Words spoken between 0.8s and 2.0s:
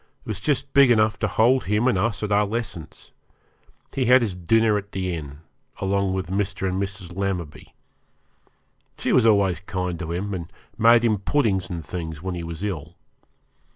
enough to hold him and